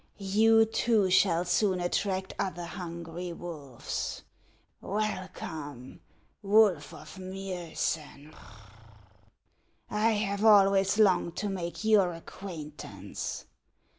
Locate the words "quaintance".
12.25-13.45